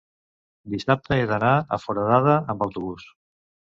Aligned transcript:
dissabte 0.75 1.17
he 1.17 1.27
d'anar 1.31 1.53
a 1.55 1.79
Foradada 1.85 2.39
amb 2.55 2.67
autobús. 2.69 3.07